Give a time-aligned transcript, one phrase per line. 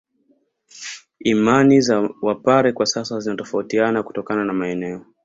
[1.19, 5.05] Imani za Wapare kwa sasa zinatofautiana kutokana na maeneo